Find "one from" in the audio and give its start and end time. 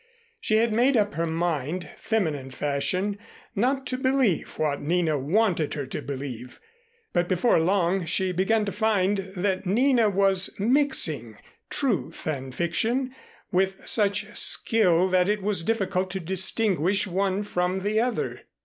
17.05-17.81